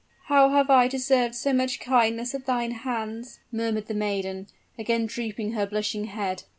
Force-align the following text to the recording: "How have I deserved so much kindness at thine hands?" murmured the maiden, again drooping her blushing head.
"How 0.29 0.49
have 0.49 0.71
I 0.71 0.87
deserved 0.87 1.35
so 1.35 1.53
much 1.53 1.79
kindness 1.79 2.33
at 2.33 2.47
thine 2.47 2.71
hands?" 2.71 3.37
murmured 3.51 3.85
the 3.85 3.93
maiden, 3.93 4.47
again 4.79 5.05
drooping 5.05 5.51
her 5.51 5.67
blushing 5.67 6.05
head. 6.05 6.41